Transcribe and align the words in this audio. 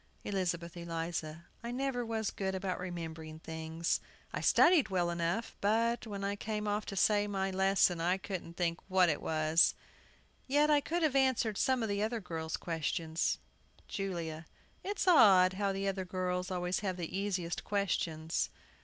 ELIZABETH 0.23 0.75
ELIZA. 0.77 1.45
I 1.63 1.69
never 1.69 2.03
was 2.03 2.31
good 2.31 2.55
about 2.55 2.79
remembering 2.79 3.37
things. 3.37 3.99
I 4.33 4.41
studied 4.41 4.89
well 4.89 5.11
enough, 5.11 5.55
but, 5.61 6.07
when 6.07 6.23
I 6.23 6.35
came 6.35 6.65
to 6.65 6.95
say 6.95 7.25
off 7.25 7.29
my 7.29 7.51
lesson, 7.51 8.01
I 8.01 8.17
couldn't 8.17 8.55
think 8.57 8.79
what 8.87 9.09
it 9.09 9.21
was. 9.21 9.75
Yet 10.47 10.71
I 10.71 10.81
could 10.81 11.03
have 11.03 11.15
answered 11.15 11.59
some 11.59 11.83
of 11.83 11.89
the 11.89 12.01
other 12.01 12.19
girls' 12.19 12.57
questions. 12.57 13.37
JULIA. 13.87 14.47
It's 14.83 15.07
odd 15.07 15.53
how 15.53 15.71
the 15.71 15.87
other 15.87 16.03
girls 16.05 16.49
always 16.49 16.79
have 16.79 16.97
the 16.97 17.15
easiest 17.15 17.63
questions. 17.63 18.49